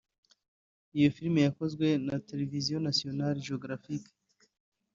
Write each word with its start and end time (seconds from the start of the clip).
Iyo 0.97 1.07
filime 1.15 1.39
yakozwe 1.47 1.87
na 2.07 2.15
televiziyo 2.27 2.75
National 2.87 3.33
Geographic 3.45 4.03